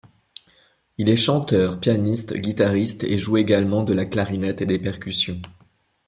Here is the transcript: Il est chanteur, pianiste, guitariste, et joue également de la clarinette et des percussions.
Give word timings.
Il 0.97 1.11
est 1.11 1.15
chanteur, 1.15 1.79
pianiste, 1.79 2.33
guitariste, 2.35 3.03
et 3.03 3.19
joue 3.19 3.37
également 3.37 3.83
de 3.83 3.93
la 3.93 4.05
clarinette 4.07 4.63
et 4.63 4.65
des 4.65 4.79
percussions. 4.79 5.39